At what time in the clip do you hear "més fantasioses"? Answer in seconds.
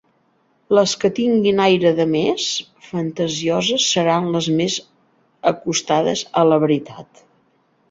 2.13-3.87